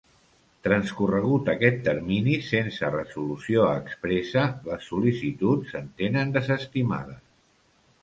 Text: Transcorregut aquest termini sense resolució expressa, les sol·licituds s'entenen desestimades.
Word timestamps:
Transcorregut 0.67 1.51
aquest 1.53 1.77
termini 1.89 2.33
sense 2.47 2.91
resolució 2.97 3.69
expressa, 3.75 4.49
les 4.73 4.91
sol·licituds 4.93 5.73
s'entenen 5.77 6.37
desestimades. 6.41 7.25